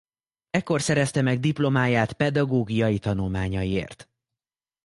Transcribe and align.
Ekkor 0.49 0.81
szerezte 0.81 1.21
meg 1.21 1.39
diplomáját 1.39 2.13
pedagógiai 2.13 2.99
tanulmányaiért. 2.99 4.09